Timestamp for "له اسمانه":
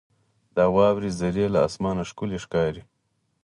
1.53-2.03